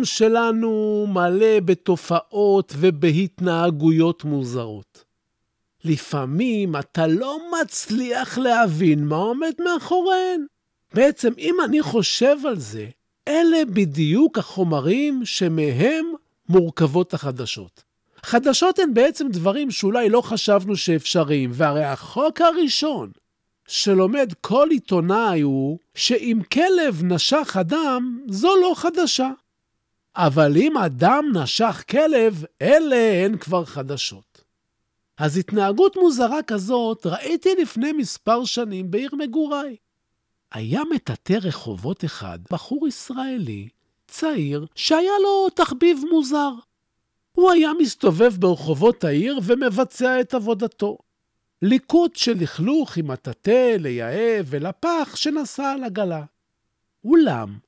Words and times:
העולם 0.00 0.04
שלנו 0.04 1.06
מלא 1.08 1.60
בתופעות 1.64 2.72
ובהתנהגויות 2.76 4.24
מוזרות. 4.24 5.04
לפעמים 5.84 6.76
אתה 6.76 7.06
לא 7.06 7.38
מצליח 7.60 8.38
להבין 8.38 9.04
מה 9.04 9.16
עומד 9.16 9.52
מאחוריהן. 9.64 10.44
בעצם, 10.94 11.32
אם 11.38 11.54
אני 11.64 11.82
חושב 11.82 12.36
על 12.46 12.58
זה, 12.58 12.86
אלה 13.28 13.64
בדיוק 13.64 14.38
החומרים 14.38 15.20
שמהם 15.24 16.12
מורכבות 16.48 17.14
החדשות. 17.14 17.82
חדשות 18.22 18.78
הן 18.78 18.94
בעצם 18.94 19.28
דברים 19.28 19.70
שאולי 19.70 20.08
לא 20.08 20.20
חשבנו 20.20 20.76
שאפשריים, 20.76 21.50
והרי 21.54 21.84
החוק 21.84 22.40
הראשון 22.40 23.10
שלומד 23.68 24.32
כל 24.40 24.68
עיתונאי 24.70 25.40
הוא 25.40 25.78
שאם 25.94 26.38
כלב 26.52 27.02
נשך 27.04 27.56
אדם, 27.60 28.18
זו 28.28 28.56
לא 28.62 28.72
חדשה. 28.76 29.30
אבל 30.16 30.56
אם 30.56 30.76
אדם 30.76 31.24
נשך 31.34 31.84
כלב, 31.90 32.44
אלה 32.62 33.24
הן 33.24 33.36
כבר 33.38 33.64
חדשות. 33.64 34.44
אז 35.18 35.36
התנהגות 35.36 35.96
מוזרה 35.96 36.42
כזאת 36.42 37.06
ראיתי 37.06 37.48
לפני 37.62 37.92
מספר 37.92 38.44
שנים 38.44 38.90
בעיר 38.90 39.10
מגוריי. 39.18 39.76
היה 40.52 40.80
מטאטא 40.94 41.38
רחובות 41.42 42.04
אחד, 42.04 42.38
בחור 42.50 42.88
ישראלי, 42.88 43.68
צעיר, 44.06 44.66
שהיה 44.74 45.12
לו 45.22 45.50
תחביב 45.50 46.02
מוזר. 46.10 46.50
הוא 47.32 47.50
היה 47.50 47.70
מסתובב 47.78 48.32
ברחובות 48.38 49.04
העיר 49.04 49.40
ומבצע 49.42 50.20
את 50.20 50.34
עבודתו. 50.34 50.98
ליקוט 51.62 52.16
של 52.16 52.36
לכלוך 52.40 52.96
עם 52.96 53.08
מטאטא 53.08 53.76
ליאה 53.78 54.40
ולפח 54.46 55.12
שנסע 55.16 55.72
על 55.72 55.84
עגלה. 55.84 56.24
אולם, 57.04 57.58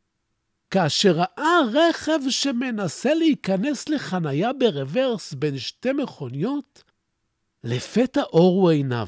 כאשר 0.73 1.12
ראה 1.12 1.59
רכב 1.73 2.19
שמנסה 2.28 3.15
להיכנס 3.15 3.89
לחניה 3.89 4.53
ברוורס 4.53 5.34
בין 5.34 5.59
שתי 5.59 5.92
מכוניות, 5.92 6.83
לפתע 7.64 8.23
אורו 8.23 8.69
עיניו. 8.69 9.07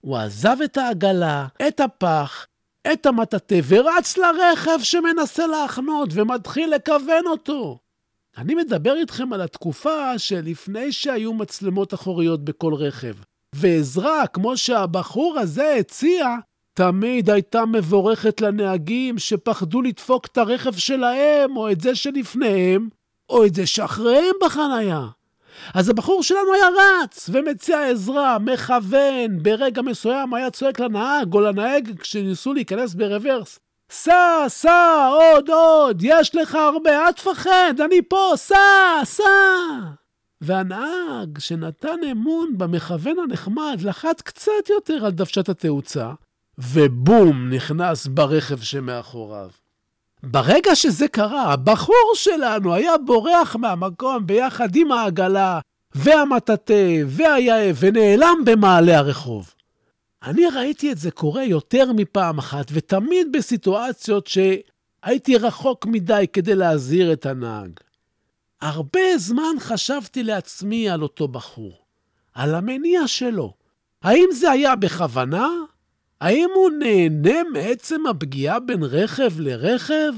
הוא 0.00 0.16
עזב 0.16 0.56
את 0.64 0.76
העגלה, 0.76 1.46
את 1.68 1.80
הפח, 1.80 2.46
את 2.92 3.06
המטאטא, 3.06 3.60
ורץ 3.68 4.16
לרכב 4.16 4.78
שמנסה 4.82 5.46
להחנות 5.46 6.08
ומתחיל 6.12 6.74
לכוון 6.74 7.26
אותו. 7.26 7.78
אני 8.36 8.54
מדבר 8.54 8.96
איתכם 8.96 9.32
על 9.32 9.40
התקופה 9.40 10.18
שלפני 10.18 10.92
שהיו 10.92 11.34
מצלמות 11.34 11.94
אחוריות 11.94 12.44
בכל 12.44 12.74
רכב. 12.74 13.14
ועזרה, 13.54 14.26
כמו 14.26 14.56
שהבחור 14.56 15.38
הזה 15.38 15.74
הציע, 15.74 16.36
תמיד 16.76 17.30
הייתה 17.30 17.66
מבורכת 17.66 18.40
לנהגים 18.40 19.18
שפחדו 19.18 19.82
לדפוק 19.82 20.26
את 20.26 20.38
הרכב 20.38 20.72
שלהם, 20.72 21.56
או 21.56 21.70
את 21.70 21.80
זה 21.80 21.94
שלפניהם, 21.94 22.88
או 23.30 23.44
את 23.44 23.54
זה 23.54 23.66
שאחריהם 23.66 24.34
בחנייה. 24.44 25.06
אז 25.74 25.88
הבחור 25.88 26.22
שלנו 26.22 26.54
היה 26.54 26.66
רץ 26.76 27.30
ומציע 27.32 27.88
עזרה, 27.88 28.38
מכוון, 28.38 29.42
ברגע 29.42 29.82
מסוים 29.82 30.34
היה 30.34 30.50
צועק 30.50 30.80
לנהג 30.80 31.34
או 31.34 31.40
לנהג 31.40 32.00
כשניסו 32.00 32.54
להיכנס 32.54 32.94
ברוורס. 32.94 33.58
סע, 33.90 34.44
סע, 34.48 35.08
עוד, 35.10 35.50
עוד, 35.50 35.98
יש 36.02 36.34
לך 36.34 36.54
הרבה, 36.54 37.06
אל 37.06 37.12
תפחד, 37.12 37.74
אני 37.84 38.02
פה, 38.08 38.32
סע, 38.36 39.04
סע. 39.04 39.22
והנהג, 40.40 41.38
שנתן 41.38 41.98
אמון 42.12 42.58
במכוון 42.58 43.18
הנחמד, 43.18 43.80
לחץ 43.82 44.20
קצת 44.20 44.70
יותר 44.70 45.04
על 45.06 45.12
דוושת 45.12 45.48
התאוצה, 45.48 46.12
ובום, 46.58 47.48
נכנס 47.50 48.06
ברכב 48.06 48.60
שמאחוריו. 48.60 49.50
ברגע 50.22 50.74
שזה 50.74 51.08
קרה, 51.08 51.52
הבחור 51.52 52.12
שלנו 52.14 52.74
היה 52.74 52.98
בורח 53.06 53.56
מהמקום 53.56 54.26
ביחד 54.26 54.76
עם 54.76 54.92
העגלה, 54.92 55.60
והמטאטא, 55.94 57.02
והיאה, 57.06 57.70
ונעלם 57.80 58.36
במעלה 58.44 58.98
הרחוב. 58.98 59.54
אני 60.22 60.46
ראיתי 60.46 60.92
את 60.92 60.98
זה 60.98 61.10
קורה 61.10 61.44
יותר 61.44 61.92
מפעם 61.92 62.38
אחת, 62.38 62.66
ותמיד 62.72 63.32
בסיטואציות 63.32 64.26
שהייתי 64.26 65.36
רחוק 65.36 65.86
מדי 65.86 66.26
כדי 66.32 66.54
להזהיר 66.54 67.12
את 67.12 67.26
הנהג. 67.26 67.70
הרבה 68.60 69.18
זמן 69.18 69.56
חשבתי 69.58 70.22
לעצמי 70.22 70.90
על 70.90 71.02
אותו 71.02 71.28
בחור, 71.28 71.72
על 72.34 72.54
המניע 72.54 73.08
שלו. 73.08 73.54
האם 74.02 74.28
זה 74.32 74.50
היה 74.50 74.76
בכוונה? 74.76 75.48
האם 76.20 76.48
הוא 76.54 76.70
נהנה 76.70 77.42
מעצם 77.52 78.06
הפגיעה 78.06 78.60
בין 78.60 78.82
רכב 78.82 79.40
לרכב? 79.40 80.12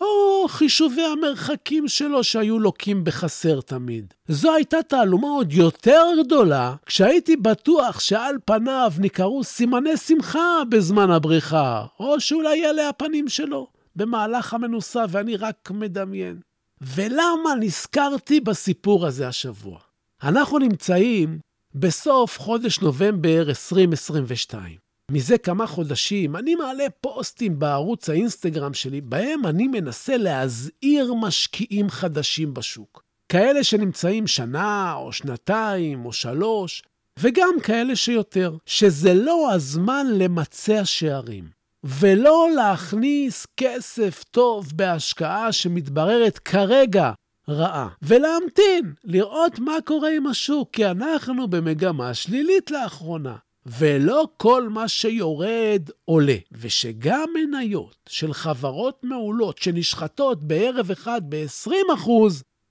או 0.00 0.48
חישובי 0.48 1.02
המרחקים 1.02 1.88
שלו 1.88 2.24
שהיו 2.24 2.58
לוקים 2.58 3.04
בחסר 3.04 3.60
תמיד. 3.60 4.14
זו 4.28 4.54
הייתה 4.54 4.82
תעלומה 4.82 5.28
עוד 5.28 5.52
יותר 5.52 6.06
גדולה, 6.24 6.74
כשהייתי 6.86 7.36
בטוח 7.36 8.00
שעל 8.00 8.36
פניו 8.44 8.92
ניכרו 8.98 9.44
סימני 9.44 9.96
שמחה 9.96 10.62
בזמן 10.68 11.10
הבריחה, 11.10 11.86
או 12.00 12.20
שאולי 12.20 12.70
אלה 12.70 12.88
הפנים 12.88 13.28
שלו 13.28 13.66
במהלך 13.96 14.54
המנוסה 14.54 15.04
ואני 15.08 15.36
רק 15.36 15.70
מדמיין. 15.70 16.40
ולמה 16.80 17.54
נזכרתי 17.60 18.40
בסיפור 18.40 19.06
הזה 19.06 19.28
השבוע? 19.28 19.78
אנחנו 20.22 20.58
נמצאים 20.58 21.38
בסוף 21.74 22.38
חודש 22.38 22.80
נובמבר 22.80 23.42
2022. 23.48 24.81
מזה 25.12 25.38
כמה 25.38 25.66
חודשים 25.66 26.36
אני 26.36 26.54
מעלה 26.54 26.84
פוסטים 27.00 27.58
בערוץ 27.58 28.08
האינסטגרם 28.08 28.74
שלי, 28.74 29.00
בהם 29.00 29.46
אני 29.46 29.68
מנסה 29.68 30.16
להזהיר 30.16 31.14
משקיעים 31.14 31.90
חדשים 31.90 32.54
בשוק. 32.54 33.02
כאלה 33.28 33.64
שנמצאים 33.64 34.26
שנה, 34.26 34.94
או 34.94 35.12
שנתיים, 35.12 36.06
או 36.06 36.12
שלוש, 36.12 36.82
וגם 37.18 37.54
כאלה 37.62 37.96
שיותר, 37.96 38.56
שזה 38.66 39.14
לא 39.14 39.52
הזמן 39.52 40.06
למצע 40.14 40.84
שערים. 40.84 41.44
ולא 41.84 42.48
להכניס 42.56 43.46
כסף 43.56 44.24
טוב 44.30 44.66
בהשקעה 44.74 45.52
שמתבררת 45.52 46.38
כרגע 46.38 47.12
רעה, 47.48 47.88
ולהמתין, 48.02 48.92
לראות 49.04 49.58
מה 49.58 49.76
קורה 49.84 50.16
עם 50.16 50.26
השוק, 50.26 50.68
כי 50.72 50.86
אנחנו 50.86 51.48
במגמה 51.48 52.14
שלילית 52.14 52.70
לאחרונה. 52.70 53.36
ולא 53.66 54.28
כל 54.36 54.68
מה 54.68 54.88
שיורד 54.88 55.90
עולה, 56.04 56.36
ושגם 56.52 57.28
מניות 57.34 57.96
של 58.08 58.32
חברות 58.32 59.00
מעולות 59.02 59.58
שנשחטות 59.58 60.44
בערב 60.44 60.90
אחד 60.90 61.20
ב-20%, 61.28 62.10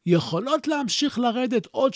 יכולות 0.05 0.67
להמשיך 0.67 1.19
לרדת 1.19 1.67
עוד 1.71 1.93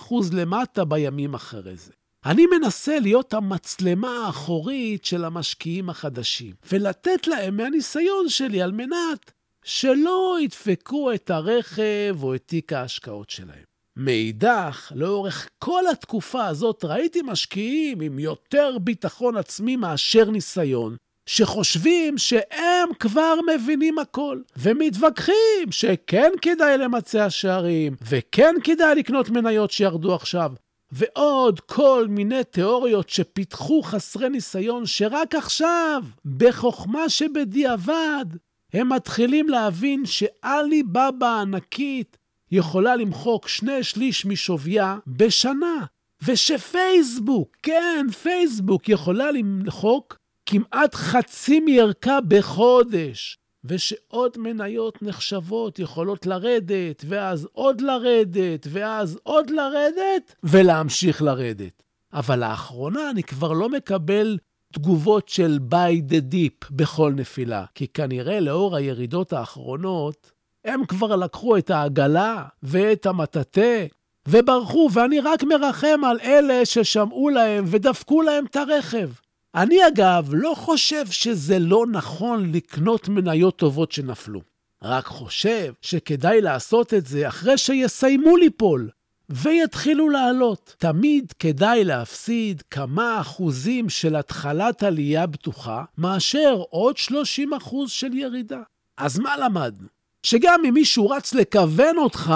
30% 0.00 0.14
למטה 0.32 0.84
בימים 0.84 1.34
אחרי 1.34 1.76
זה. 1.76 1.92
אני 2.24 2.46
מנסה 2.46 2.98
להיות 2.98 3.34
המצלמה 3.34 4.26
האחורית 4.26 5.04
של 5.04 5.24
המשקיעים 5.24 5.90
החדשים, 5.90 6.54
ולתת 6.72 7.26
להם 7.26 7.56
מהניסיון 7.56 8.28
שלי 8.28 8.62
על 8.62 8.72
מנת 8.72 9.32
שלא 9.64 10.36
ידפקו 10.42 11.12
את 11.12 11.30
הרכב 11.30 12.16
או 12.22 12.34
את 12.34 12.42
תיק 12.46 12.72
ההשקעות 12.72 13.30
שלהם. 13.30 13.69
מאידך, 13.96 14.92
לאורך 14.94 15.48
כל 15.58 15.86
התקופה 15.92 16.46
הזאת 16.46 16.84
ראיתי 16.84 17.22
משקיעים 17.22 18.00
עם 18.00 18.18
יותר 18.18 18.78
ביטחון 18.78 19.36
עצמי 19.36 19.76
מאשר 19.76 20.30
ניסיון, 20.30 20.96
שחושבים 21.26 22.18
שהם 22.18 22.88
כבר 22.98 23.34
מבינים 23.54 23.98
הכל, 23.98 24.40
ומתווכחים 24.56 25.70
שכן 25.70 26.30
כדאי 26.42 26.78
למצע 26.78 27.30
שערים, 27.30 27.96
וכן 28.08 28.54
כדאי 28.64 28.94
לקנות 28.94 29.30
מניות 29.30 29.70
שירדו 29.70 30.14
עכשיו. 30.14 30.52
ועוד 30.92 31.60
כל 31.60 32.06
מיני 32.08 32.44
תיאוריות 32.44 33.08
שפיתחו 33.08 33.82
חסרי 33.82 34.28
ניסיון, 34.28 34.86
שרק 34.86 35.34
עכשיו, 35.34 36.02
בחוכמה 36.24 37.08
שבדיעבד, 37.08 38.24
הם 38.72 38.92
מתחילים 38.92 39.48
להבין 39.48 40.06
שאלי-בבא 40.06 41.26
הענקית 41.26 42.16
יכולה 42.50 42.96
למחוק 42.96 43.48
שני 43.48 43.82
שליש 43.82 44.26
משוויה 44.26 44.98
בשנה, 45.06 45.84
ושפייסבוק, 46.24 47.56
כן, 47.62 48.06
פייסבוק, 48.22 48.88
יכולה 48.88 49.30
למחוק 49.30 50.18
כמעט 50.46 50.94
חצי 50.94 51.60
מערכה 51.60 52.18
בחודש. 52.28 53.36
ושעוד 53.64 54.38
מניות 54.38 55.02
נחשבות 55.02 55.78
יכולות 55.78 56.26
לרדת, 56.26 57.04
ואז 57.08 57.48
עוד 57.52 57.80
לרדת, 57.80 58.66
ואז 58.70 59.18
עוד 59.22 59.50
לרדת, 59.50 60.34
ולהמשיך 60.42 61.22
לרדת. 61.22 61.82
אבל 62.12 62.38
לאחרונה 62.38 63.10
אני 63.10 63.22
כבר 63.22 63.52
לא 63.52 63.68
מקבל 63.68 64.38
תגובות 64.72 65.28
של 65.28 65.58
buy 65.70 66.12
the 66.12 66.34
deep 66.34 66.66
בכל 66.70 67.12
נפילה, 67.16 67.64
כי 67.74 67.86
כנראה 67.86 68.40
לאור 68.40 68.76
הירידות 68.76 69.32
האחרונות, 69.32 70.32
הם 70.64 70.86
כבר 70.86 71.16
לקחו 71.16 71.56
את 71.56 71.70
העגלה 71.70 72.44
ואת 72.62 73.06
המטאטא 73.06 73.86
וברחו, 74.28 74.88
ואני 74.92 75.20
רק 75.20 75.42
מרחם 75.42 76.04
על 76.04 76.18
אלה 76.22 76.66
ששמעו 76.66 77.28
להם 77.28 77.64
ודפקו 77.66 78.22
להם 78.22 78.44
את 78.46 78.56
הרכב. 78.56 79.08
אני 79.54 79.86
אגב 79.88 80.30
לא 80.32 80.54
חושב 80.56 81.06
שזה 81.06 81.58
לא 81.58 81.84
נכון 81.86 82.52
לקנות 82.52 83.08
מניות 83.08 83.56
טובות 83.56 83.92
שנפלו. 83.92 84.40
רק 84.82 85.06
חושב 85.06 85.72
שכדאי 85.82 86.40
לעשות 86.40 86.94
את 86.94 87.06
זה 87.06 87.28
אחרי 87.28 87.58
שיסיימו 87.58 88.36
ליפול 88.36 88.90
ויתחילו 89.30 90.08
לעלות. 90.08 90.74
תמיד 90.78 91.32
כדאי 91.38 91.84
להפסיד 91.84 92.62
כמה 92.70 93.20
אחוזים 93.20 93.88
של 93.88 94.16
התחלת 94.16 94.82
עלייה 94.82 95.26
בטוחה, 95.26 95.84
מאשר 95.98 96.62
עוד 96.70 96.96
30 96.96 97.54
אחוז 97.54 97.90
של 97.90 98.14
ירידה. 98.14 98.60
אז 98.96 99.18
מה 99.18 99.36
למדנו? 99.36 99.99
שגם 100.22 100.60
אם 100.68 100.74
מישהו 100.74 101.10
רץ 101.10 101.34
לכוון 101.34 101.98
אותך, 101.98 102.34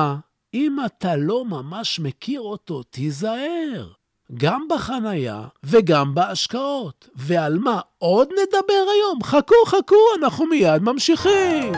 אם 0.54 0.76
אתה 0.86 1.16
לא 1.16 1.44
ממש 1.44 2.00
מכיר 2.00 2.40
אותו, 2.40 2.82
תיזהר. 2.82 3.88
גם 4.34 4.66
בחנייה 4.70 5.42
וגם 5.64 6.14
בהשקעות. 6.14 7.08
ועל 7.16 7.58
מה 7.58 7.80
עוד 7.98 8.28
נדבר 8.28 8.84
היום? 8.94 9.22
חכו, 9.22 9.54
חכו, 9.66 9.96
אנחנו 10.18 10.46
מיד 10.46 10.82
ממשיכים. 10.82 11.72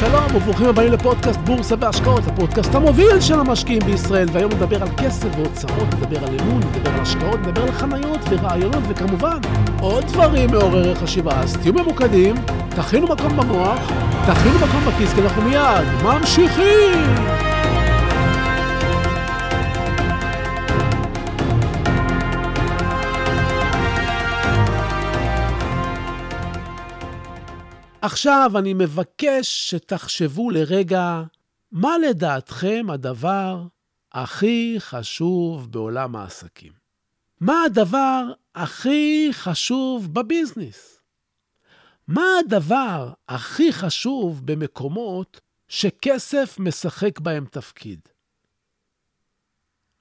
שלום 0.00 0.36
וברוכים 0.36 0.66
הבאים 0.66 0.92
לפודקאסט 0.92 1.40
בורסה 1.40 1.74
והשקעות, 1.80 2.22
הפודקאסט 2.26 2.74
המוביל 2.74 3.20
של 3.20 3.40
המשקיעים 3.40 3.82
בישראל, 3.86 4.28
והיום 4.32 4.52
נדבר 4.52 4.82
על 4.82 4.88
כסף 4.96 5.28
והוצאות, 5.36 5.94
נדבר 5.94 6.24
על 6.24 6.40
אמון, 6.40 6.62
נדבר 6.62 6.90
על 6.90 7.00
השקעות, 7.00 7.40
נדבר 7.40 7.62
על 7.62 7.72
חניות 7.72 8.20
ורעיונות, 8.30 8.82
וכמובן, 8.88 9.38
עוד 9.80 10.04
דברים 10.04 10.50
מעוררי 10.50 10.94
חשיבה. 10.94 11.40
אז 11.40 11.56
תהיו 11.56 11.72
ממוקדים, 11.72 12.34
תכינו 12.68 13.06
מקום 13.06 13.36
במוח, 13.36 13.80
תכינו 14.26 14.54
מקום 14.54 14.80
בכיס, 14.86 15.14
כי 15.14 15.20
אנחנו 15.20 15.42
מיד 15.42 16.02
ממשיכים! 16.04 17.32
עכשיו 28.02 28.50
אני 28.58 28.74
מבקש 28.74 29.70
שתחשבו 29.70 30.50
לרגע, 30.50 31.22
מה 31.72 31.98
לדעתכם 31.98 32.86
הדבר 32.90 33.62
הכי 34.12 34.76
חשוב 34.78 35.72
בעולם 35.72 36.16
העסקים? 36.16 36.72
מה 37.40 37.62
הדבר 37.66 38.24
הכי 38.54 39.28
חשוב 39.32 40.14
בביזנס? 40.14 41.01
מה 42.14 42.24
הדבר 42.40 43.12
הכי 43.28 43.72
חשוב 43.72 44.46
במקומות 44.46 45.40
שכסף 45.68 46.56
משחק 46.58 47.20
בהם 47.20 47.46
תפקיד? 47.46 48.00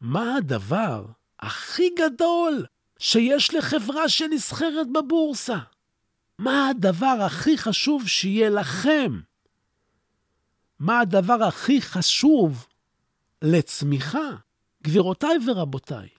מה 0.02 0.36
הדבר 0.36 1.06
הכי 1.40 1.90
גדול 2.00 2.66
שיש 3.00 3.54
לחברה 3.54 4.10
שנסחרת 4.10 4.88
בבורסה? 4.92 5.58
מה 6.40 6.70
הדבר 6.70 7.18
הכי 7.26 7.58
חשוב 7.58 8.08
שיהיה 8.08 8.50
לכם? 8.50 9.20
מה 10.80 11.00
הדבר 11.00 11.44
הכי 11.44 11.82
חשוב 11.82 12.68
לצמיחה? 13.42 14.30
גבירותיי 14.84 15.38
ורבותיי, 15.48 16.10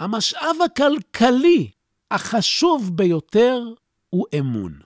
המשאב 0.00 0.56
הכלכלי 0.64 1.70
החשוב 2.10 2.90
ביותר 2.96 3.74
הוא 4.14 4.26
אמון. 4.38 4.78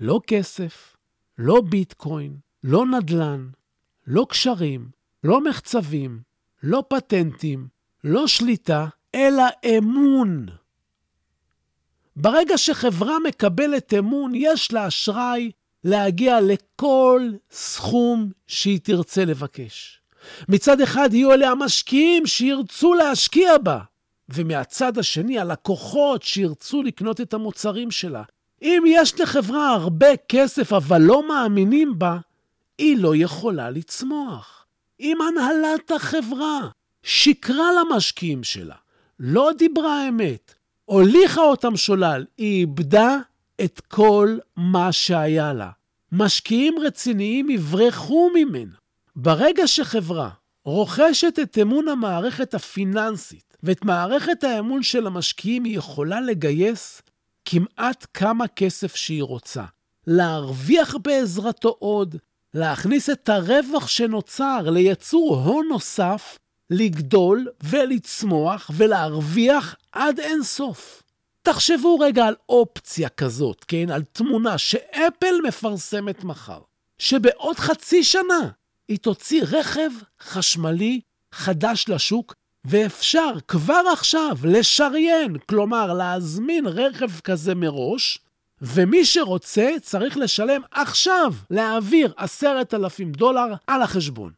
לא 0.00 0.20
כסף, 0.26 0.96
לא 1.38 1.60
ביטקוין, 1.60 2.36
לא 2.64 2.86
נדל"ן, 2.86 3.48
לא 4.06 4.26
קשרים, 4.28 4.90
לא 5.24 5.44
מחצבים, 5.44 6.20
לא 6.62 6.84
פטנטים, 6.88 7.68
לא 8.04 8.26
שליטה, 8.26 8.86
אלא 9.14 9.44
אמון. 9.78 10.46
ברגע 12.16 12.58
שחברה 12.58 13.16
מקבלת 13.28 13.94
אמון, 13.94 14.32
יש 14.34 14.72
לה 14.72 14.88
אשראי 14.88 15.50
להגיע 15.84 16.40
לכל 16.40 17.22
סכום 17.50 18.30
שהיא 18.46 18.80
תרצה 18.82 19.24
לבקש. 19.24 20.00
מצד 20.48 20.80
אחד 20.80 21.08
יהיו 21.12 21.32
אלה 21.32 21.48
המשקיעים 21.48 22.26
שירצו 22.26 22.94
להשקיע 22.94 23.58
בה, 23.58 23.80
ומהצד 24.28 24.98
השני 24.98 25.38
הלקוחות 25.38 26.22
שירצו 26.22 26.82
לקנות 26.82 27.20
את 27.20 27.34
המוצרים 27.34 27.90
שלה. 27.90 28.22
אם 28.62 28.82
יש 28.86 29.20
לחברה 29.20 29.68
הרבה 29.72 30.16
כסף 30.28 30.72
אבל 30.72 31.00
לא 31.00 31.28
מאמינים 31.28 31.98
בה, 31.98 32.18
היא 32.78 32.96
לא 32.98 33.16
יכולה 33.16 33.70
לצמוח. 33.70 34.66
אם 35.00 35.18
הנהלת 35.22 35.90
החברה 35.90 36.68
שיקרה 37.02 37.68
למשקיעים 37.80 38.44
שלה, 38.44 38.74
לא 39.20 39.50
דיברה 39.58 40.08
אמת, 40.08 40.54
הוליכה 40.84 41.40
אותם 41.40 41.76
שולל, 41.76 42.24
היא 42.38 42.60
איבדה 42.60 43.18
את 43.64 43.80
כל 43.88 44.38
מה 44.56 44.92
שהיה 44.92 45.52
לה. 45.52 45.70
משקיעים 46.12 46.74
רציניים 46.78 47.50
יברחו 47.50 48.30
ממנה. 48.34 48.74
ברגע 49.16 49.66
שחברה 49.66 50.30
רוכשת 50.64 51.38
את 51.42 51.58
אמון 51.62 51.88
המערכת 51.88 52.54
הפיננסית 52.54 53.56
ואת 53.62 53.84
מערכת 53.84 54.44
האמון 54.44 54.82
של 54.82 55.06
המשקיעים, 55.06 55.64
היא 55.64 55.78
יכולה 55.78 56.20
לגייס 56.20 57.02
כמעט 57.50 58.06
כמה 58.14 58.48
כסף 58.48 58.96
שהיא 58.96 59.22
רוצה. 59.22 59.64
להרוויח 60.06 60.96
בעזרתו 61.02 61.76
עוד, 61.78 62.16
להכניס 62.54 63.10
את 63.10 63.28
הרווח 63.28 63.88
שנוצר 63.88 64.70
ליצור 64.70 65.36
הון 65.36 65.66
נוסף 65.68 66.38
לגדול 66.70 67.48
ולצמוח 67.62 68.70
ולהרוויח 68.76 69.74
עד 69.92 70.20
אין 70.20 70.42
סוף. 70.42 71.02
תחשבו 71.42 71.98
רגע 71.98 72.26
על 72.26 72.34
אופציה 72.48 73.08
כזאת, 73.08 73.64
כן? 73.68 73.90
על 73.90 74.02
תמונה 74.12 74.58
שאפל 74.58 75.34
מפרסמת 75.46 76.24
מחר, 76.24 76.60
שבעוד 76.98 77.56
חצי 77.58 78.04
שנה 78.04 78.48
היא 78.88 78.98
תוציא 78.98 79.42
רכב 79.42 79.90
חשמלי 80.20 81.00
חדש 81.32 81.84
לשוק, 81.88 82.34
ואפשר 82.68 83.32
כבר 83.48 83.82
עכשיו 83.92 84.36
לשריין, 84.44 85.38
כלומר 85.38 85.94
להזמין 85.94 86.66
רכב 86.66 87.20
כזה 87.20 87.54
מראש, 87.54 88.18
ומי 88.62 89.04
שרוצה 89.04 89.70
צריך 89.82 90.16
לשלם 90.16 90.60
עכשיו, 90.70 91.34
להעביר 91.50 92.12
עשרת 92.16 92.74
אלפים 92.74 93.12
דולר 93.12 93.54
על 93.66 93.82
החשבון. 93.82 94.32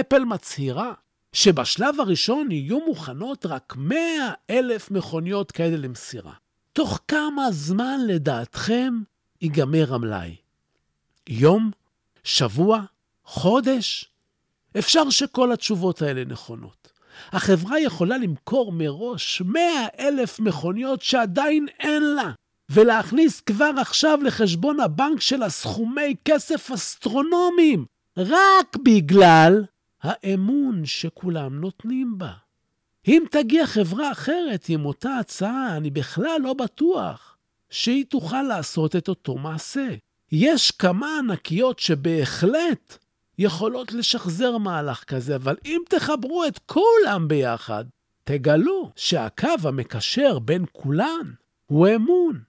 אפל 0.00 0.24
מצהירה 0.24 0.92
שבשלב 1.32 2.00
הראשון 2.00 2.50
יהיו 2.50 2.78
מוכנות 2.86 3.46
רק 3.46 3.74
100 3.76 3.98
אלף 4.50 4.90
מכוניות 4.90 5.52
כאלה 5.52 5.76
למסירה. 5.76 6.32
תוך 6.72 7.00
כמה 7.08 7.50
זמן 7.50 8.00
לדעתכם 8.06 8.94
ייגמר 9.40 9.94
המלאי? 9.94 10.36
יום? 11.28 11.70
שבוע? 12.24 12.80
חודש? 13.24 14.10
אפשר 14.78 15.10
שכל 15.10 15.52
התשובות 15.52 16.02
האלה 16.02 16.24
נכונות. 16.24 16.93
החברה 17.32 17.80
יכולה 17.80 18.18
למכור 18.18 18.72
מראש 18.72 19.42
100 19.44 19.62
אלף 19.98 20.40
מכוניות 20.40 21.02
שעדיין 21.02 21.66
אין 21.80 22.02
לה, 22.02 22.30
ולהכניס 22.70 23.40
כבר 23.40 23.70
עכשיו 23.80 24.18
לחשבון 24.22 24.80
הבנק 24.80 25.20
שלה 25.20 25.50
סכומי 25.50 26.14
כסף 26.24 26.70
אסטרונומיים, 26.70 27.84
רק 28.16 28.76
בגלל 28.84 29.64
האמון 30.02 30.84
שכולם 30.84 31.60
נותנים 31.60 32.18
בה. 32.18 32.32
אם 33.08 33.24
תגיע 33.30 33.66
חברה 33.66 34.12
אחרת 34.12 34.66
עם 34.68 34.84
אותה 34.84 35.18
הצעה, 35.18 35.76
אני 35.76 35.90
בכלל 35.90 36.38
לא 36.40 36.54
בטוח 36.54 37.36
שהיא 37.70 38.04
תוכל 38.08 38.42
לעשות 38.42 38.96
את 38.96 39.08
אותו 39.08 39.34
מעשה. 39.34 39.88
יש 40.32 40.70
כמה 40.70 41.18
ענקיות 41.18 41.78
שבהחלט 41.78 42.98
יכולות 43.38 43.92
לשחזר 43.92 44.58
מהלך 44.58 45.04
כזה, 45.04 45.36
אבל 45.36 45.56
אם 45.64 45.80
תחברו 45.88 46.44
את 46.44 46.58
כולם 46.66 47.28
ביחד, 47.28 47.84
תגלו 48.24 48.90
שהקו 48.96 49.48
המקשר 49.64 50.38
בין 50.38 50.64
כולן 50.72 51.32
הוא 51.66 51.88
אמון. 51.96 52.40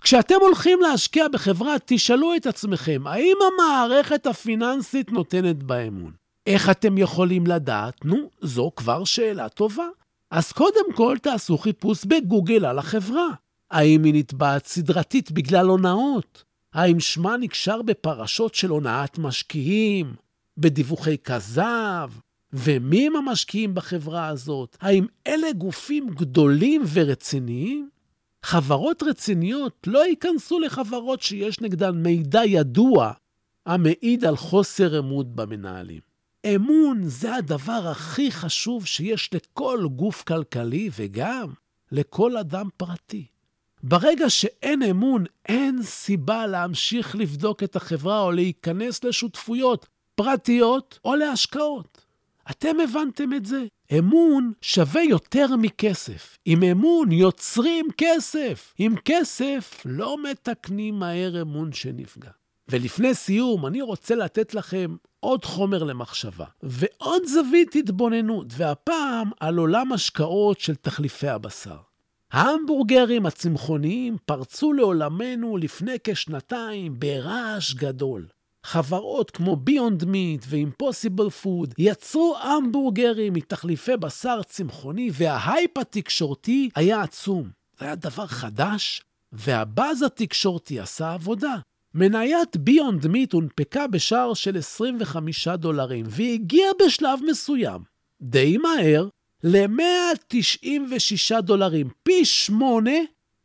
כשאתם 0.00 0.34
הולכים 0.40 0.80
להשקיע 0.80 1.28
בחברה, 1.28 1.74
תשאלו 1.84 2.36
את 2.36 2.46
עצמכם, 2.46 3.06
האם 3.06 3.36
המערכת 3.52 4.26
הפיננסית 4.26 5.12
נותנת 5.12 5.62
בה 5.62 5.78
אמון? 5.78 6.12
איך 6.46 6.70
אתם 6.70 6.98
יכולים 6.98 7.46
לדעת? 7.46 8.04
נו, 8.04 8.30
זו 8.40 8.72
כבר 8.76 9.04
שאלה 9.04 9.48
טובה. 9.48 9.86
אז 10.30 10.52
קודם 10.52 10.92
כל 10.94 11.16
תעשו 11.22 11.58
חיפוש 11.58 12.04
בגוגל 12.04 12.64
על 12.64 12.78
החברה. 12.78 13.28
האם 13.70 14.04
היא 14.04 14.14
נתבעת 14.14 14.66
סדרתית 14.66 15.30
בגלל 15.30 15.66
הונאות? 15.66 16.44
האם 16.74 17.00
שמה 17.00 17.36
נקשר 17.36 17.82
בפרשות 17.82 18.54
של 18.54 18.68
הונאת 18.68 19.18
משקיעים? 19.18 20.14
בדיווחי 20.58 21.18
כזב? 21.18 22.10
ומי 22.52 23.06
הם 23.06 23.16
המשקיעים 23.16 23.74
בחברה 23.74 24.26
הזאת? 24.26 24.76
האם 24.80 25.06
אלה 25.26 25.52
גופים 25.52 26.08
גדולים 26.08 26.82
ורציניים? 26.92 27.88
חברות 28.42 29.02
רציניות 29.02 29.86
לא 29.86 30.06
ייכנסו 30.06 30.60
לחברות 30.60 31.22
שיש 31.22 31.60
נגדן 31.60 31.90
מידע 31.90 32.44
ידוע 32.44 33.12
המעיד 33.66 34.24
על 34.24 34.36
חוסר 34.36 34.98
אמון 34.98 35.26
במנהלים. 35.34 36.00
אמון 36.54 37.00
זה 37.02 37.34
הדבר 37.34 37.88
הכי 37.90 38.30
חשוב 38.30 38.86
שיש 38.86 39.30
לכל 39.34 39.86
גוף 39.96 40.22
כלכלי 40.22 40.90
וגם 40.96 41.52
לכל 41.92 42.36
אדם 42.36 42.68
פרטי. 42.76 43.26
ברגע 43.82 44.30
שאין 44.30 44.82
אמון, 44.82 45.24
אין 45.48 45.82
סיבה 45.82 46.46
להמשיך 46.46 47.16
לבדוק 47.16 47.62
את 47.62 47.76
החברה 47.76 48.20
או 48.20 48.32
להיכנס 48.32 49.04
לשותפויות 49.04 49.86
פרטיות 50.14 50.98
או 51.04 51.14
להשקעות. 51.14 52.04
אתם 52.50 52.80
הבנתם 52.80 53.32
את 53.32 53.46
זה? 53.46 53.64
אמון 53.98 54.52
שווה 54.60 55.02
יותר 55.02 55.56
מכסף. 55.56 56.38
עם 56.44 56.62
אמון 56.62 57.12
יוצרים 57.12 57.88
כסף. 57.96 58.74
עם 58.78 58.94
כסף 59.04 59.82
לא 59.84 60.16
מתקנים 60.22 60.98
מהר 60.98 61.42
אמון 61.42 61.72
שנפגע. 61.72 62.30
ולפני 62.68 63.14
סיום, 63.14 63.66
אני 63.66 63.82
רוצה 63.82 64.14
לתת 64.14 64.54
לכם 64.54 64.96
עוד 65.20 65.44
חומר 65.44 65.84
למחשבה 65.84 66.44
ועוד 66.62 67.22
זווית 67.26 67.76
התבוננות, 67.76 68.46
והפעם 68.50 69.30
על 69.40 69.56
עולם 69.56 69.92
השקעות 69.92 70.60
של 70.60 70.74
תחליפי 70.74 71.28
הבשר. 71.28 71.87
ההמבורגרים 72.32 73.26
הצמחוניים 73.26 74.16
פרצו 74.26 74.72
לעולמנו 74.72 75.56
לפני 75.56 75.96
כשנתיים 76.04 77.00
ברעש 77.00 77.74
גדול. 77.74 78.26
חברות 78.66 79.30
כמו 79.30 79.56
ביונד 79.56 80.04
מיט 80.04 80.44
ואימפוסיבל 80.48 81.30
פוד 81.30 81.74
יצרו 81.78 82.36
המבורגרים 82.42 83.32
מתחליפי 83.32 83.96
בשר 83.96 84.42
צמחוני, 84.42 85.10
וההייפ 85.12 85.78
התקשורתי 85.78 86.70
היה 86.74 87.02
עצום. 87.02 87.50
זה 87.78 87.84
היה 87.84 87.94
דבר 87.94 88.26
חדש, 88.26 89.02
והבאז 89.32 90.02
התקשורתי 90.02 90.80
עשה 90.80 91.12
עבודה. 91.12 91.56
מניית 91.94 92.56
ביונד 92.56 93.06
מיט 93.06 93.32
הונפקה 93.32 93.86
בשער 93.86 94.34
של 94.34 94.58
25 94.58 95.48
דולרים, 95.48 96.06
והגיעה 96.08 96.70
בשלב 96.84 97.18
מסוים, 97.28 97.82
די 98.22 98.56
מהר, 98.56 99.08
ל-196 99.44 101.40
דולרים, 101.40 101.88
פי 102.02 102.24
שמונה, 102.24 102.98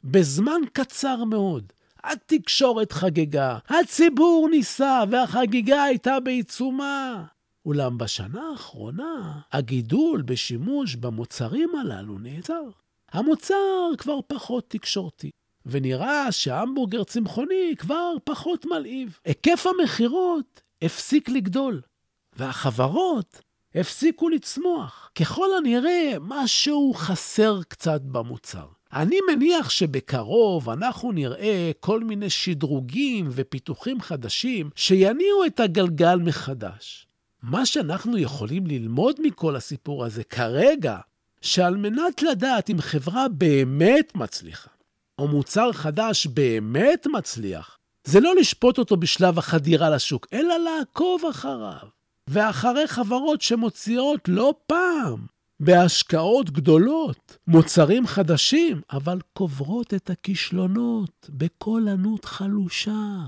בזמן 0.03 0.61
קצר 0.73 1.23
מאוד. 1.23 1.73
התקשורת 2.03 2.91
חגגה, 2.91 3.57
הציבור 3.67 4.47
ניסה, 4.51 5.03
והחגיגה 5.11 5.83
הייתה 5.83 6.19
בעיצומה. 6.19 7.25
אולם 7.65 7.97
בשנה 7.97 8.49
האחרונה, 8.51 9.39
הגידול 9.51 10.21
בשימוש 10.21 10.95
במוצרים 10.95 11.69
הללו 11.75 12.19
נעצר. 12.19 12.63
המוצר 13.11 13.91
כבר 13.97 14.19
פחות 14.27 14.69
תקשורתי, 14.69 15.29
ונראה 15.65 16.31
שהמבורגר 16.31 17.03
צמחוני 17.03 17.73
כבר 17.77 18.13
פחות 18.23 18.65
מלהיב. 18.65 19.17
היקף 19.25 19.65
המכירות 19.67 20.61
הפסיק 20.81 21.29
לגדול, 21.29 21.81
והחברות 22.35 23.41
הפסיקו 23.75 24.29
לצמוח. 24.29 25.11
ככל 25.15 25.47
הנראה, 25.57 26.13
משהו 26.21 26.93
חסר 26.95 27.59
קצת 27.67 28.01
במוצר. 28.01 28.65
אני 28.93 29.17
מניח 29.31 29.69
שבקרוב 29.69 30.69
אנחנו 30.69 31.11
נראה 31.11 31.71
כל 31.79 32.03
מיני 32.03 32.29
שדרוגים 32.29 33.29
ופיתוחים 33.31 34.01
חדשים 34.01 34.69
שיניעו 34.75 35.45
את 35.45 35.59
הגלגל 35.59 36.15
מחדש. 36.15 37.07
מה 37.43 37.65
שאנחנו 37.65 38.17
יכולים 38.17 38.67
ללמוד 38.67 39.15
מכל 39.21 39.55
הסיפור 39.55 40.05
הזה 40.05 40.23
כרגע, 40.23 40.97
שעל 41.41 41.77
מנת 41.77 42.21
לדעת 42.21 42.69
אם 42.69 42.81
חברה 42.81 43.27
באמת 43.27 44.15
מצליחה, 44.15 44.69
או 45.19 45.27
מוצר 45.27 45.71
חדש 45.71 46.27
באמת 46.27 47.07
מצליח, 47.13 47.77
זה 48.03 48.19
לא 48.19 48.35
לשפוט 48.35 48.77
אותו 48.77 48.97
בשלב 48.97 49.39
החדירה 49.39 49.89
לשוק, 49.89 50.27
אלא 50.33 50.55
לעקוב 50.57 51.21
אחריו. 51.29 52.02
ואחרי 52.27 52.87
חברות 52.87 53.41
שמוציאות 53.41 54.19
לא 54.27 54.53
פעם 54.67 55.25
בהשקעות 55.59 56.49
גדולות, 56.49 57.37
מוצרים 57.47 58.07
חדשים, 58.07 58.81
אבל 58.91 59.19
קוברות 59.33 59.93
את 59.93 60.09
הכישלונות 60.09 61.29
בקול 61.29 61.87
חלושה. 62.25 63.19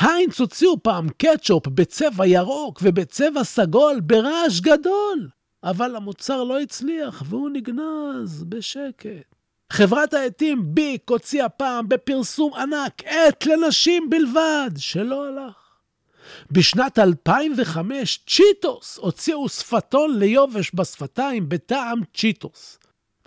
היינץ 0.00 0.40
הוציאו 0.40 0.82
פעם 0.82 1.08
קטשופ 1.08 1.66
בצבע 1.66 2.26
ירוק 2.26 2.80
ובצבע 2.82 3.44
סגול 3.44 4.00
ברעש 4.00 4.60
גדול, 4.60 5.28
אבל 5.64 5.96
המוצר 5.96 6.44
לא 6.44 6.60
הצליח 6.60 7.22
והוא 7.26 7.50
נגנז 7.50 8.44
בשקט. 8.48 9.34
חברת 9.70 10.14
העטים 10.14 10.74
ביק 10.74 11.10
הוציאה 11.10 11.48
פעם 11.48 11.88
בפרסום 11.88 12.54
ענק 12.54 13.04
עט 13.04 13.46
לנשים 13.46 14.10
בלבד, 14.10 14.70
שלא 14.76 15.26
הלך. 15.28 15.65
בשנת 16.50 16.98
2005 16.98 18.20
צ'יטוס 18.28 18.98
הוציאו 18.98 19.48
שפתון 19.48 20.18
ליובש 20.18 20.70
בשפתיים 20.74 21.48
בטעם 21.48 22.00
צ'יטוס. 22.14 22.78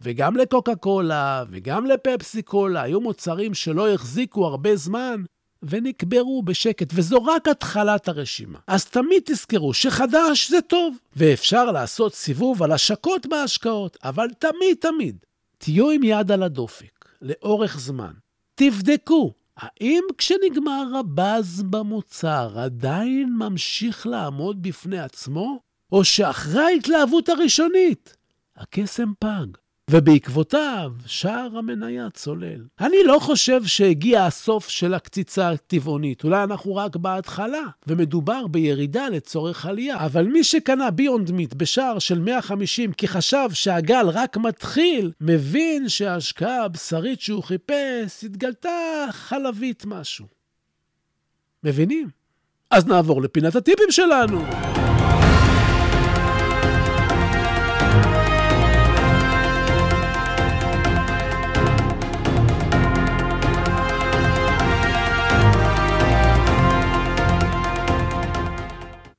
וגם 0.01 0.37
לקוקה 0.37 0.75
קולה 0.75 1.43
וגם 1.49 1.85
לפפסי 1.85 2.41
קולה 2.41 2.81
היו 2.81 3.01
מוצרים 3.01 3.53
שלא 3.53 3.93
החזיקו 3.93 4.45
הרבה 4.45 4.75
זמן 4.75 5.23
ונקברו 5.63 6.43
בשקט, 6.43 6.87
וזו 6.93 7.23
רק 7.23 7.47
התחלת 7.47 8.07
הרשימה. 8.07 8.59
אז 8.67 8.85
תמיד 8.85 9.21
תזכרו 9.25 9.73
שחדש 9.73 10.49
זה 10.49 10.61
טוב, 10.61 10.97
ואפשר 11.15 11.71
לעשות 11.71 12.13
סיבוב 12.13 12.63
על 12.63 12.71
השקות 12.71 13.25
בהשקעות, 13.25 13.97
אבל 14.03 14.27
תמיד 14.39 14.77
תמיד 14.79 15.17
תהיו 15.57 15.89
עם 15.89 16.03
יד 16.03 16.31
על 16.31 16.43
הדופק, 16.43 17.05
לאורך 17.21 17.79
זמן. 17.79 18.11
תבדקו 18.55 19.33
האם 19.61 20.03
כשנגמר 20.17 20.83
הבאז 20.99 21.63
במוצר 21.63 22.59
עדיין 22.59 23.35
ממשיך 23.37 24.07
לעמוד 24.07 24.61
בפני 24.61 24.99
עצמו, 24.99 25.59
או 25.91 26.03
שאחרי 26.05 26.61
ההתלהבות 26.63 27.29
הראשונית 27.29 28.15
הקסם 28.55 29.11
פג, 29.19 29.45
ובעקבותיו 29.91 30.91
שער 31.05 31.57
המניה 31.57 32.09
צולל. 32.13 32.65
אני 32.79 32.97
לא 33.05 33.19
חושב 33.19 33.65
שהגיע 33.65 34.25
הסוף 34.25 34.69
של 34.69 34.93
הקציצה 34.93 35.49
הטבעונית, 35.49 36.23
אולי 36.23 36.43
אנחנו 36.43 36.75
רק 36.75 36.95
בהתחלה, 36.95 37.63
ומדובר 37.87 38.47
בירידה 38.47 39.09
לצורך 39.09 39.65
עלייה. 39.65 40.05
אבל 40.05 40.25
מי 40.27 40.43
שקנה 40.43 40.91
ביונד 40.91 41.31
מיט 41.31 41.53
בשער 41.53 41.99
של 41.99 42.19
150 42.19 42.93
כי 42.93 43.07
חשב 43.07 43.49
שהגל 43.53 44.09
רק 44.13 44.37
מתחיל, 44.37 45.11
מבין 45.21 45.89
שההשקעה 45.89 46.63
הבשרית 46.63 47.21
שהוא 47.21 47.43
חיפש 47.43 48.23
התגלתה 48.23 49.05
חלבית 49.11 49.85
משהו. 49.85 50.25
מבינים? 51.63 52.09
אז 52.71 52.85
נעבור 52.85 53.21
לפינת 53.21 53.55
הטיפים 53.55 53.91
שלנו. 53.91 54.68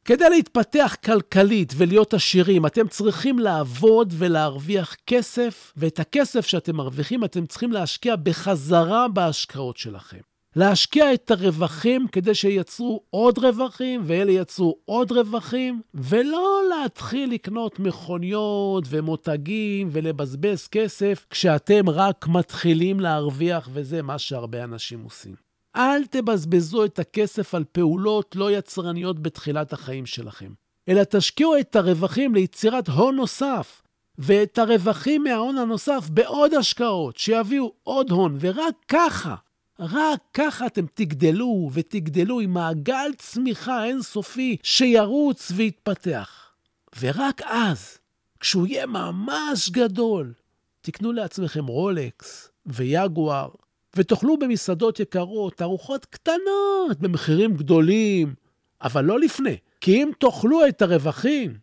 כדי 0.04 0.30
להתפתח 0.30 0.96
כלכלית 1.04 1.72
ולהיות 1.76 2.14
עשירים, 2.14 2.66
אתם 2.66 2.88
צריכים 2.88 3.38
לעבוד 3.38 4.14
ולהרוויח 4.16 4.96
כסף, 5.06 5.72
ואת 5.76 6.00
הכסף 6.00 6.46
שאתם 6.46 6.76
מרוויחים 6.76 7.24
אתם 7.24 7.46
צריכים 7.46 7.72
להשקיע 7.72 8.16
בחזרה 8.16 9.08
בהשקעות 9.08 9.76
שלכם. 9.76 10.18
להשקיע 10.56 11.14
את 11.14 11.30
הרווחים 11.30 12.06
כדי 12.08 12.34
שייצרו 12.34 13.02
עוד 13.10 13.38
רווחים, 13.38 14.00
ואלה 14.04 14.32
ייצרו 14.32 14.78
עוד 14.84 15.12
רווחים, 15.12 15.82
ולא 15.94 16.62
להתחיל 16.70 17.32
לקנות 17.32 17.78
מכוניות 17.78 18.84
ומותגים 18.88 19.88
ולבזבז 19.92 20.68
כסף 20.68 21.26
כשאתם 21.30 21.88
רק 21.88 22.26
מתחילים 22.28 23.00
להרוויח, 23.00 23.68
וזה 23.72 24.02
מה 24.02 24.18
שהרבה 24.18 24.64
אנשים 24.64 25.02
עושים. 25.02 25.49
אל 25.76 26.06
תבזבזו 26.10 26.84
את 26.84 26.98
הכסף 26.98 27.54
על 27.54 27.64
פעולות 27.72 28.36
לא 28.36 28.50
יצרניות 28.52 29.22
בתחילת 29.22 29.72
החיים 29.72 30.06
שלכם, 30.06 30.52
אלא 30.88 31.02
תשקיעו 31.10 31.58
את 31.58 31.76
הרווחים 31.76 32.34
ליצירת 32.34 32.88
הון 32.88 33.16
נוסף, 33.16 33.82
ואת 34.18 34.58
הרווחים 34.58 35.24
מההון 35.24 35.58
הנוסף 35.58 36.08
בעוד 36.10 36.54
השקעות, 36.54 37.16
שיביאו 37.16 37.72
עוד 37.82 38.10
הון, 38.10 38.36
ורק 38.40 38.74
ככה, 38.88 39.34
רק 39.80 40.20
ככה 40.34 40.66
אתם 40.66 40.84
תגדלו 40.94 41.70
ותגדלו 41.72 42.40
עם 42.40 42.54
מעגל 42.54 43.10
צמיחה 43.18 43.84
אינסופי 43.84 44.56
שירוץ 44.62 45.52
ויתפתח. 45.56 46.52
ורק 47.00 47.42
אז, 47.44 47.98
כשהוא 48.40 48.66
יהיה 48.66 48.86
ממש 48.86 49.70
גדול, 49.70 50.32
תקנו 50.80 51.12
לעצמכם 51.12 51.66
רולקס 51.66 52.50
ויגואר, 52.66 53.48
ותאכלו 53.96 54.36
במסעדות 54.36 55.00
יקרות, 55.00 55.62
ארוחות 55.62 56.04
קטנות 56.04 56.98
במחירים 57.00 57.54
גדולים, 57.56 58.34
אבל 58.82 59.04
לא 59.04 59.20
לפני. 59.20 59.56
כי 59.80 60.02
אם 60.02 60.10
תאכלו 60.18 60.66
את 60.66 60.82
הרווחים, 60.82 61.58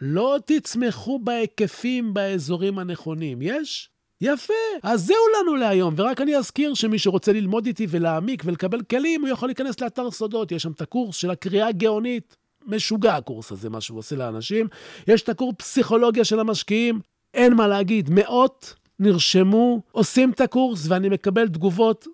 לא 0.00 0.38
תצמחו 0.44 1.18
בהיקפים 1.18 2.14
באזורים 2.14 2.78
הנכונים. 2.78 3.42
יש? 3.42 3.90
יפה. 4.20 4.54
אז 4.82 5.06
זהו 5.06 5.16
לנו 5.40 5.56
להיום, 5.56 5.94
ורק 5.96 6.20
אני 6.20 6.36
אזכיר 6.36 6.74
שמי 6.74 6.98
שרוצה 6.98 7.32
ללמוד 7.32 7.66
איתי 7.66 7.86
ולהעמיק 7.90 8.42
ולקבל 8.46 8.82
כלים, 8.82 9.20
הוא 9.20 9.28
יכול 9.28 9.48
להיכנס 9.48 9.80
לאתר 9.80 10.10
סודות. 10.10 10.52
יש 10.52 10.62
שם 10.62 10.72
את 10.72 10.80
הקורס 10.80 11.16
של 11.16 11.30
הקריאה 11.30 11.66
הגאונית. 11.66 12.36
משוגע 12.66 13.16
הקורס 13.16 13.52
הזה, 13.52 13.70
מה 13.70 13.80
שהוא 13.80 13.98
עושה 13.98 14.16
לאנשים. 14.16 14.68
יש 15.06 15.22
את 15.22 15.28
הקורס 15.28 15.54
פסיכולוגיה 15.58 16.24
של 16.24 16.40
המשקיעים. 16.40 17.00
אין 17.34 17.54
מה 17.54 17.68
להגיד, 17.68 18.10
מאות 18.10 18.74
נרשמו, 19.00 19.82
עושים 19.92 20.30
את 20.30 20.40
הקורס, 20.40 20.86
ואני 20.88 21.08
מקבל 21.08 21.48
תגובות 21.48 22.06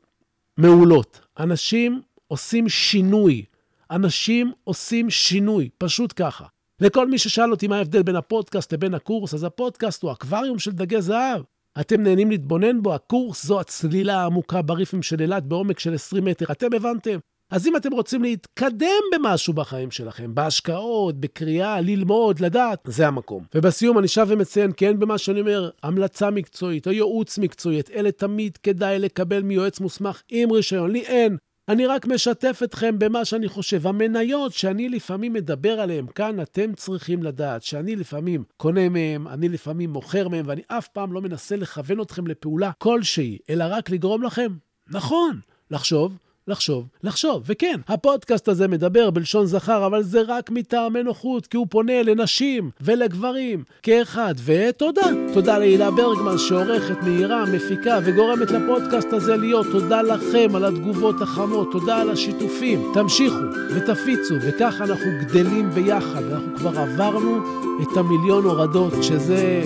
מעולות. 0.59 1.21
אנשים 1.39 2.01
עושים 2.29 2.69
שינוי. 2.69 3.45
אנשים 3.91 4.53
עושים 4.65 5.11
שינוי, 5.11 5.69
פשוט 5.79 6.13
ככה. 6.17 6.45
לכל 6.81 7.09
מי 7.09 7.19
ששאל 7.19 7.51
אותי 7.51 7.69
מה 7.69 7.77
ההבדל 7.77 8.03
בין 8.03 8.17
הפודקאסט 8.17 8.73
לבין 8.73 8.95
הקורס, 8.95 9.35
אז 9.35 9.45
הפודקאסט 9.45 10.03
הוא 10.03 10.13
אקווריום 10.13 10.59
של 10.59 10.71
דגי 10.71 11.03
זהב. 11.03 11.43
אתם 11.81 12.03
נהנים 12.03 12.31
להתבונן 12.31 12.83
בו, 12.83 12.95
הקורס 12.95 13.47
זו 13.47 13.61
הצלילה 13.61 14.23
העמוקה 14.23 14.63
בריפים 14.63 15.03
של 15.03 15.21
אילת 15.21 15.45
בעומק 15.45 15.79
של 15.79 15.95
20 15.95 16.25
מטר. 16.25 16.47
אתם 16.53 16.67
הבנתם? 16.77 17.19
אז 17.51 17.67
אם 17.67 17.77
אתם 17.77 17.93
רוצים 17.93 18.23
להתקדם 18.23 19.03
במשהו 19.15 19.55
בחיים 19.55 19.91
שלכם, 19.91 20.35
בהשקעות, 20.35 21.21
בקריאה, 21.21 21.81
ללמוד, 21.81 22.41
לדעת, 22.41 22.79
זה 22.85 23.07
המקום. 23.07 23.45
ובסיום 23.55 23.99
אני 23.99 24.09
שב 24.09 24.27
ומציין, 24.29 24.73
כי 24.73 24.89
אין 24.89 24.99
במה 24.99 25.19
שאני 25.19 25.41
אומר 25.41 25.71
המלצה 25.83 26.31
מקצועית 26.31 26.87
או 26.87 26.93
ייעוץ 26.93 27.39
מקצועי, 27.39 27.81
את 27.81 27.91
אלה 27.91 28.13
תמיד 28.13 28.57
כדאי 28.57 28.99
לקבל 28.99 29.43
מיועץ 29.43 29.81
מוסמך 29.81 30.23
עם 30.29 30.53
רישיון. 30.53 30.91
לי 30.91 31.01
אין. 31.01 31.37
אני 31.69 31.87
רק 31.87 32.07
משתף 32.07 32.61
אתכם 32.65 32.99
במה 32.99 33.25
שאני 33.25 33.49
חושב. 33.49 33.87
המניות 33.87 34.53
שאני 34.53 34.89
לפעמים 34.89 35.33
מדבר 35.33 35.81
עליהן 35.81 36.07
כאן, 36.15 36.41
אתם 36.41 36.73
צריכים 36.75 37.23
לדעת 37.23 37.63
שאני 37.63 37.97
לפעמים 37.97 38.45
קונה 38.57 38.89
מהם, 38.89 39.29
אני 39.29 39.49
לפעמים 39.49 39.91
מוכר 39.91 40.29
מהם, 40.29 40.45
ואני 40.49 40.63
אף 40.69 40.89
פעם 40.89 41.13
לא 41.13 41.21
מנסה 41.21 41.57
לכוון 41.57 42.01
אתכם 42.01 42.27
לפעולה 42.27 42.71
כלשהי, 42.79 43.39
אלא 43.51 43.65
רק 43.69 43.91
לגרום 43.91 44.23
לכם, 44.23 44.53
נכון, 44.91 45.41
לחשוב 45.71 46.17
לחשוב, 46.49 46.87
לחשוב. 47.03 47.43
וכן, 47.47 47.81
הפודקאסט 47.89 48.49
הזה 48.49 48.69
מדבר 48.69 49.11
בלשון 49.11 49.47
זכר, 49.47 49.87
אבל 49.87 50.03
זה 50.03 50.23
רק 50.29 50.51
מטעמי 50.51 51.03
נוחות, 51.03 51.47
כי 51.47 51.57
הוא 51.57 51.67
פונה 51.71 52.03
לנשים 52.03 52.71
ולגברים 52.81 53.65
כאחד. 53.83 54.35
ותודה. 54.45 55.07
תודה 55.35 55.59
להילה 55.59 55.91
ברגמן 55.91 56.39
שעורכת, 56.39 56.97
מהירה, 57.03 57.45
מפיקה 57.47 57.99
וגורמת 58.05 58.51
לפודקאסט 58.51 59.13
הזה 59.13 59.37
להיות. 59.37 59.67
תודה 59.73 60.03
לכם 60.03 60.51
על 60.55 60.65
התגובות 60.65 61.23
החמות, 61.23 61.69
תודה 61.73 62.01
על 62.01 62.11
השיתופים. 62.11 62.91
תמשיכו 62.95 63.37
ותפיצו, 63.75 64.35
וככה 64.43 64.85
אנחנו 64.85 65.11
גדלים 65.21 65.71
ביחד. 65.71 66.23
אנחנו 66.33 66.57
כבר 66.57 66.81
עברנו 66.81 67.39
את 67.83 67.97
המיליון 67.97 68.45
הורדות, 68.45 68.93
שזה 69.03 69.63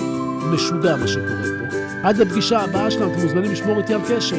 משוגע 0.53 0.97
מה 0.97 1.09
שקורה 1.09 1.43
פה. 1.43 1.80
עד 2.03 2.17
לפגישה 2.17 2.61
הבאה 2.61 2.91
שלנו, 2.91 3.13
אתם 3.13 3.23
מוזמנים 3.23 3.53
לשמור 3.53 3.79
איתי 3.79 3.95
על 3.95 4.01
קשר. 4.09 4.37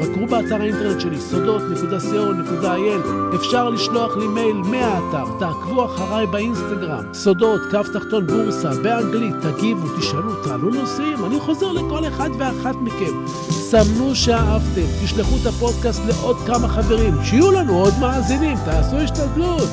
בקרו 0.00 0.26
באתר 0.26 0.60
האינטרנט 0.60 1.00
שלי, 1.00 1.20
סודות.co.il. 1.20 3.36
אפשר 3.36 3.68
לשלוח 3.68 4.16
לי 4.16 4.26
מייל 4.26 4.56
מהאתר, 4.56 5.24
תעקבו 5.38 5.84
אחריי 5.84 6.26
באינסטגרם. 6.26 7.14
סודות, 7.14 7.60
קו 7.70 7.78
תחתון 7.92 8.26
בורסה, 8.26 8.70
באנגלית, 8.82 9.34
תגיבו, 9.42 9.88
תשאלו, 9.98 10.44
תעלו 10.44 10.70
נושאים, 10.70 11.24
אני 11.24 11.40
חוזר 11.40 11.72
לכל 11.72 12.08
אחד 12.08 12.30
ואחת 12.38 12.74
מכם. 12.80 13.26
סמנו 13.50 14.14
שאהבתם, 14.14 14.86
תשלחו 15.04 15.36
את 15.42 15.46
הפודקאסט 15.46 16.02
לעוד 16.06 16.36
כמה 16.46 16.68
חברים, 16.68 17.14
שיהיו 17.24 17.50
לנו 17.50 17.78
עוד 17.78 17.94
מאזינים, 18.00 18.58
תעשו 18.64 18.96
השתדלות. 18.96 19.68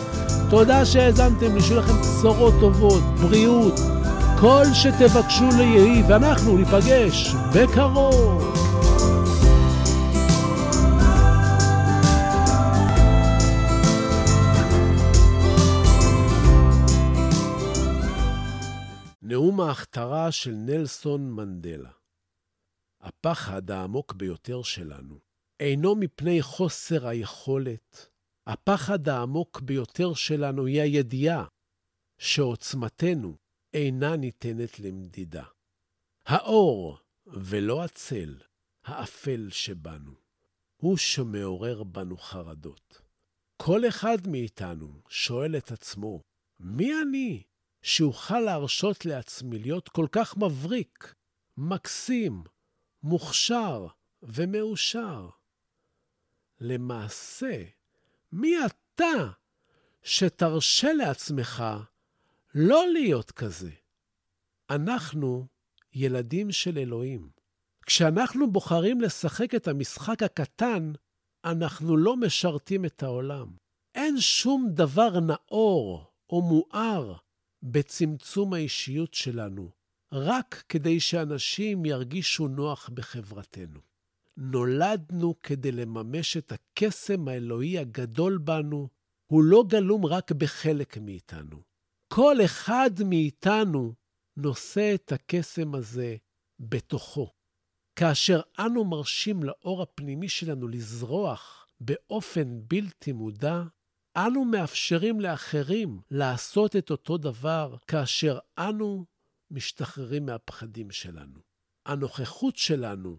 תודה 0.49 0.85
שהאזנתם 0.85 1.61
שיהיו 1.61 1.79
לכם 1.79 2.01
בשורות 2.01 2.53
טובות, 2.59 3.03
בריאות. 3.21 3.96
כל 4.39 4.63
שתבקשו 4.73 5.49
ליהי, 5.57 6.03
ואנחנו 6.09 6.57
ניפגש 6.57 7.33
בקרוב. 7.55 8.43
נאום 19.21 19.61
ההכתרה 19.61 20.31
של 20.31 20.51
נלסון 20.51 21.31
מנדלה. 21.31 21.89
הפחד 23.01 23.71
העמוק 23.71 24.13
ביותר 24.13 24.61
שלנו 24.63 25.19
אינו 25.59 25.95
מפני 25.95 26.41
חוסר 26.41 27.07
היכולת. 27.07 28.09
הפחד 28.47 29.09
העמוק 29.09 29.61
ביותר 29.61 30.13
שלנו 30.13 30.65
היא 30.65 30.81
הידיעה 30.81 31.45
שעוצמתנו 32.17 33.46
אינה 33.73 34.15
ניתנת 34.15 34.79
למדידה. 34.79 35.43
האור, 36.25 36.97
ולא 37.25 37.83
הצל, 37.83 38.37
האפל 38.85 39.49
שבנו, 39.49 40.13
הוא 40.77 40.97
שמעורר 40.97 41.83
בנו 41.83 42.17
חרדות. 42.17 43.01
כל 43.57 43.87
אחד 43.87 44.17
מאיתנו 44.27 45.01
שואל 45.09 45.57
את 45.57 45.71
עצמו, 45.71 46.21
מי 46.59 46.91
אני 47.01 47.43
שאוכל 47.81 48.39
להרשות 48.39 49.05
לעצמי 49.05 49.59
להיות 49.59 49.89
כל 49.89 50.07
כך 50.11 50.37
מבריק, 50.37 51.13
מקסים, 51.57 52.43
מוכשר 53.03 53.87
ומאושר? 54.21 55.29
למעשה, 56.59 57.63
מי 58.31 58.53
אתה 58.65 59.31
שתרשה 60.03 60.93
לעצמך 60.93 61.63
לא 62.55 62.85
להיות 62.93 63.31
כזה. 63.31 63.71
אנחנו 64.69 65.47
ילדים 65.93 66.51
של 66.51 66.77
אלוהים. 66.77 67.29
כשאנחנו 67.85 68.51
בוחרים 68.51 69.01
לשחק 69.01 69.55
את 69.55 69.67
המשחק 69.67 70.23
הקטן, 70.23 70.91
אנחנו 71.45 71.97
לא 71.97 72.17
משרתים 72.17 72.85
את 72.85 73.03
העולם. 73.03 73.55
אין 73.95 74.19
שום 74.19 74.69
דבר 74.73 75.19
נאור 75.19 76.11
או 76.29 76.41
מואר 76.41 77.15
בצמצום 77.63 78.53
האישיות 78.53 79.13
שלנו, 79.13 79.71
רק 80.11 80.63
כדי 80.69 80.99
שאנשים 80.99 81.85
ירגישו 81.85 82.47
נוח 82.47 82.89
בחברתנו. 82.89 83.79
נולדנו 84.37 85.41
כדי 85.43 85.71
לממש 85.71 86.37
את 86.37 86.51
הקסם 86.51 87.27
האלוהי 87.27 87.77
הגדול 87.77 88.37
בנו, 88.37 88.89
הוא 89.31 89.43
לא 89.43 89.63
גלום 89.67 90.05
רק 90.05 90.31
בחלק 90.31 90.97
מאיתנו. 90.97 91.61
כל 92.17 92.35
אחד 92.45 92.89
מאיתנו 93.05 93.93
נושא 94.37 94.95
את 94.95 95.11
הקסם 95.11 95.75
הזה 95.75 96.15
בתוכו. 96.59 97.31
כאשר 97.95 98.41
אנו 98.59 98.85
מרשים 98.85 99.43
לאור 99.43 99.81
הפנימי 99.81 100.29
שלנו 100.29 100.67
לזרוח 100.67 101.67
באופן 101.79 102.59
בלתי 102.67 103.11
מודע, 103.11 103.63
אנו 104.17 104.45
מאפשרים 104.45 105.21
לאחרים 105.21 105.99
לעשות 106.11 106.75
את 106.75 106.91
אותו 106.91 107.17
דבר 107.17 107.75
כאשר 107.87 108.39
אנו 108.57 109.05
משתחררים 109.51 110.25
מהפחדים 110.25 110.91
שלנו. 110.91 111.39
הנוכחות 111.85 112.57
שלנו 112.57 113.17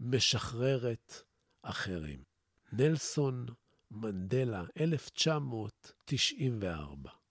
משחררת 0.00 1.12
אחרים. 1.62 2.22
נלסון 2.72 3.46
מנדלה, 3.90 4.64
1994 4.80 7.21